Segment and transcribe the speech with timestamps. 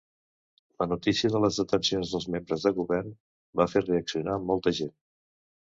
[0.83, 3.13] La notícia de les detencions de membres del govern
[3.63, 4.95] va fer reaccionar molta gent.